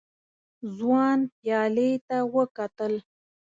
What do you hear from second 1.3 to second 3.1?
پيالې ته وکتل.